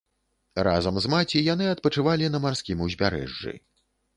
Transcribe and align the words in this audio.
Разам 0.67 0.95
з 1.03 1.11
маці 1.13 1.43
яны 1.53 1.67
адпачывалі 1.73 2.33
на 2.37 2.43
марскім 2.47 2.83
узбярэжжы. 2.89 3.55